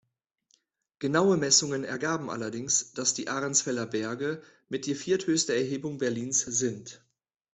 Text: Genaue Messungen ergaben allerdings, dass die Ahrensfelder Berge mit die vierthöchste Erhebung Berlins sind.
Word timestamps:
Genaue 0.97 1.37
Messungen 1.37 1.83
ergaben 1.83 2.31
allerdings, 2.31 2.93
dass 2.93 3.13
die 3.13 3.29
Ahrensfelder 3.29 3.85
Berge 3.85 4.41
mit 4.67 4.87
die 4.87 4.95
vierthöchste 4.95 5.53
Erhebung 5.55 5.99
Berlins 5.99 6.39
sind. 6.41 7.03